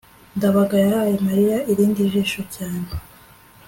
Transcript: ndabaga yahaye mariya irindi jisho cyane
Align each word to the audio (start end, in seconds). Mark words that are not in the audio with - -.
ndabaga 0.37 0.75
yahaye 0.85 1.15
mariya 1.27 1.57
irindi 1.71 2.11
jisho 2.11 2.41
cyane 2.55 2.89